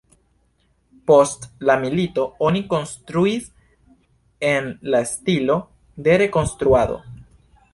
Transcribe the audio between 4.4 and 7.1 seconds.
en la stilo de rekonstruado.